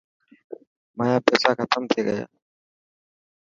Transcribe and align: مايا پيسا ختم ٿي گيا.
مايا 0.97 1.17
پيسا 1.25 1.49
ختم 1.59 1.83
ٿي 1.91 2.01
گيا. 2.07 2.23